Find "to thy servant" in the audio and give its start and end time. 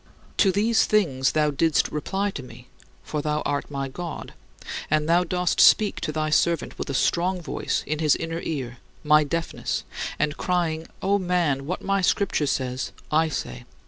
6.01-6.79